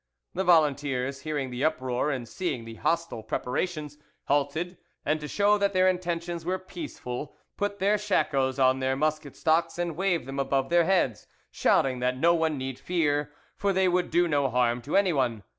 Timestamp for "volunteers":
0.43-1.21